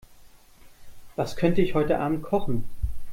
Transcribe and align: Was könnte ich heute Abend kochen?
Was 1.15 1.35
könnte 1.35 1.61
ich 1.61 1.75
heute 1.75 1.99
Abend 1.99 2.23
kochen? 2.23 2.63